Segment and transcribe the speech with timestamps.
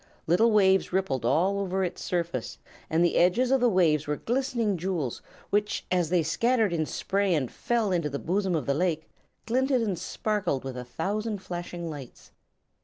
[0.25, 2.57] Little waves rippled all over its surface,
[2.89, 7.35] and the edges of the waves were glistening jewels which, as they scattered in spray
[7.35, 9.07] and fell into the bosom of the lake,
[9.45, 12.31] glinted and sparkled with a thousand flashing lights.